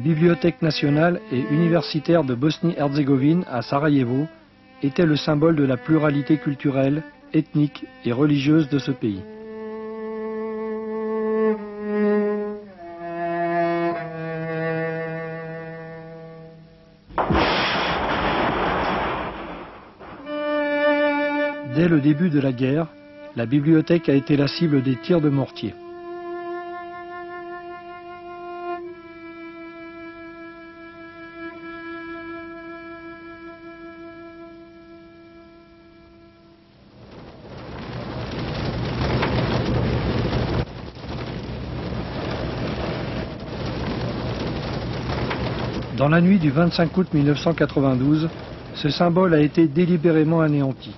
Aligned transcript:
Bibliothèque 0.00 0.62
nationale 0.62 1.20
et 1.30 1.40
universitaire 1.50 2.24
de 2.24 2.34
Bosnie-Herzégovine 2.34 3.44
à 3.50 3.60
Sarajevo 3.60 4.26
était 4.82 5.04
le 5.04 5.16
symbole 5.16 5.56
de 5.56 5.64
la 5.64 5.76
pluralité 5.76 6.38
culturelle, 6.38 7.02
ethnique 7.34 7.84
et 8.06 8.12
religieuse 8.12 8.68
de 8.70 8.78
ce 8.78 8.92
pays. 8.92 9.20
Dès 21.74 21.88
le 21.88 22.00
début 22.00 22.30
de 22.30 22.40
la 22.40 22.52
guerre, 22.52 22.86
la 23.36 23.44
bibliothèque 23.44 24.08
a 24.08 24.14
été 24.14 24.36
la 24.36 24.48
cible 24.48 24.82
des 24.82 24.96
tirs 24.96 25.20
de 25.20 25.28
mortier. 25.28 25.74
Dans 46.00 46.08
la 46.08 46.22
nuit 46.22 46.38
du 46.38 46.50
25 46.50 46.96
août 46.96 47.08
1992, 47.12 48.30
ce 48.72 48.88
symbole 48.88 49.34
a 49.34 49.40
été 49.40 49.68
délibérément 49.68 50.40
anéanti. 50.40 50.94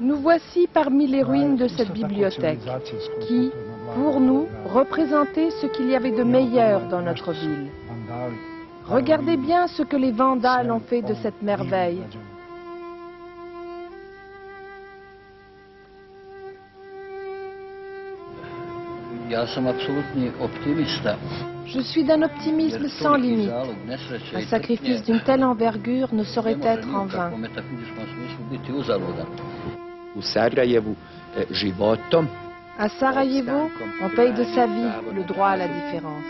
Nous 0.00 0.16
voici 0.18 0.68
parmi 0.72 1.08
les 1.08 1.24
ruines 1.24 1.56
de 1.56 1.66
cette 1.66 1.92
bibliothèque 1.92 2.60
qui, 3.26 3.50
pour 3.96 4.20
nous, 4.20 4.46
représentait 4.72 5.50
ce 5.50 5.66
qu'il 5.66 5.90
y 5.90 5.96
avait 5.96 6.12
de 6.12 6.22
meilleur 6.22 6.88
dans 6.88 7.02
notre 7.02 7.32
ville. 7.32 7.66
Regardez 8.86 9.36
bien 9.36 9.66
ce 9.66 9.82
que 9.82 9.96
les 9.96 10.12
Vandales 10.12 10.70
ont 10.70 10.78
fait 10.78 11.02
de 11.02 11.14
cette 11.14 11.42
merveille. 11.42 12.02
Je 21.66 21.80
suis 21.80 22.04
d'un 22.04 22.22
optimisme 22.22 22.88
sans 22.88 23.16
limite. 23.16 23.50
Un 24.34 24.42
sacrifice 24.42 25.02
d'une 25.02 25.20
telle 25.20 25.44
envergure 25.44 26.14
ne 26.14 26.24
saurait 26.24 26.58
être 26.62 26.88
en 26.94 27.06
vain. 27.06 27.32
À 32.78 32.88
Sarajevo, 32.88 33.70
on 34.02 34.08
paye 34.10 34.32
de 34.32 34.44
sa 34.54 34.66
vie 34.66 35.14
le 35.14 35.24
droit 35.24 35.48
à 35.48 35.56
la 35.56 35.68
différence. 35.68 36.24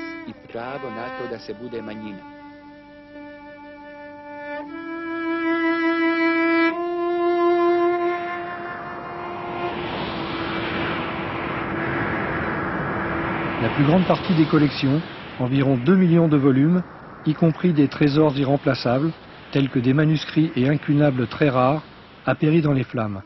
La 13.63 13.71
plus 13.71 13.85
grande 13.85 14.05
partie 14.05 14.35
des 14.35 14.45
collections, 14.45 15.01
environ 15.39 15.79
2 15.79 15.97
millions 15.97 16.29
de 16.29 16.37
volumes, 16.37 16.83
y 17.25 17.33
compris 17.33 17.73
des 17.73 17.89
trésors 17.89 18.37
irremplaçables, 18.37 19.13
tels 19.51 19.71
que 19.71 19.79
des 19.79 19.95
manuscrits 19.95 20.53
et 20.57 20.69
incunables 20.69 21.27
très 21.27 21.49
rares, 21.49 21.83
a 22.27 22.35
péri 22.35 22.61
dans 22.61 22.75
les 22.75 22.85
flammes. 22.85 23.23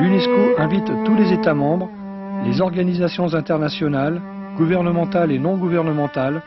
L'UNESCO 0.00 0.54
invite 0.56 0.90
tous 1.04 1.14
les 1.14 1.30
États 1.34 1.52
membres, 1.52 1.90
les 2.46 2.62
organisations 2.62 3.34
internationales, 3.34 4.22
gouvernementales 4.56 5.30
et 5.30 5.38
non 5.38 5.58
gouvernementales, 5.58 6.40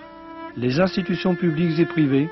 les 0.57 0.79
institutions 0.79 1.35
publiques 1.35 1.77
et 1.77 1.85
privées, 1.85 2.29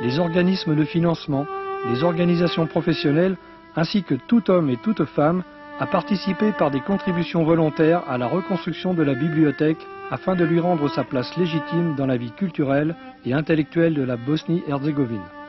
les 0.00 0.18
organismes 0.18 0.74
de 0.74 0.84
financement, 0.84 1.44
les 1.92 2.02
organisations 2.02 2.66
professionnelles, 2.66 3.36
ainsi 3.76 4.04
que 4.04 4.14
tout 4.14 4.50
homme 4.50 4.70
et 4.70 4.78
toute 4.78 5.04
femme 5.04 5.42
à 5.80 5.86
participer 5.86 6.52
par 6.52 6.70
des 6.70 6.80
contributions 6.80 7.44
volontaires 7.44 8.02
à 8.08 8.16
la 8.16 8.26
reconstruction 8.26 8.94
de 8.94 9.02
la 9.02 9.12
bibliothèque 9.12 9.86
afin 10.10 10.34
de 10.34 10.46
lui 10.46 10.60
rendre 10.60 10.88
sa 10.88 11.04
place 11.04 11.36
légitime 11.36 11.94
dans 11.94 12.06
la 12.06 12.16
vie 12.16 12.32
culturelle 12.32 12.94
et 13.26 13.34
intellectuelle 13.34 13.92
de 13.92 14.02
la 14.02 14.16
Bosnie-Herzégovine. 14.16 15.43